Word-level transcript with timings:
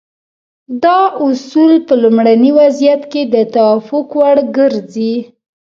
دا 0.83 0.99
اصول 1.25 1.71
په 1.87 1.93
لومړني 2.03 2.51
وضعیت 2.59 3.01
کې 3.11 3.21
د 3.33 3.35
توافق 3.53 4.07
وړ 4.19 4.37
ګرځي. 4.57 5.13